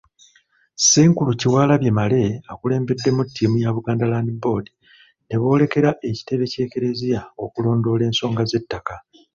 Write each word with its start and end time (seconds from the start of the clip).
Ssenkulu 0.77 1.31
Kyewalabye 1.39 1.91
Male 1.97 2.21
akulembeddemu 2.51 3.21
ttiimu 3.25 3.55
ya 3.63 3.75
Buganda 3.75 4.05
Land 4.11 4.29
Board 4.43 4.65
ne 5.27 5.35
boolekera 5.41 5.89
ekitebe 6.09 6.45
ky'Ekklezia 6.51 7.19
okulondoola 7.43 8.03
ensonga 8.09 8.43
z'ettaka. 8.49 8.95